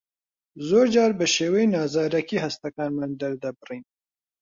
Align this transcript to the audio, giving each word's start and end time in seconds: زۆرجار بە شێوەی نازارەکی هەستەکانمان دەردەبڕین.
زۆرجار 0.67 1.11
بە 1.19 1.25
شێوەی 1.35 1.71
نازارەکی 1.75 2.43
هەستەکانمان 2.45 3.11
دەردەبڕین. 3.21 3.83